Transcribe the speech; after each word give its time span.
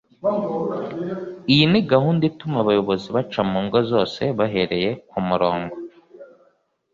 Iyi 1.53 1.65
ni 1.71 1.81
gahunda 1.91 2.23
ituma 2.31 2.57
abayobozi 2.63 3.07
baca 3.15 3.41
mu 3.51 3.59
ngo 3.65 3.77
zose 3.91 4.21
bahereye 4.37 4.89
ku 5.09 5.19
murongo 5.27 5.75